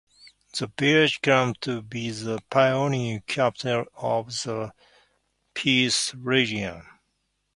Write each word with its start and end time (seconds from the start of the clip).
The 0.57 0.65
Village 0.79 1.21
claims 1.21 1.57
to 1.61 1.83
be 1.83 2.09
"the 2.09 2.39
pioneer 2.49 3.21
capital 3.27 3.85
of 3.95 4.29
the 4.41 4.73
Peace 5.53 6.15
Region". 6.15 6.81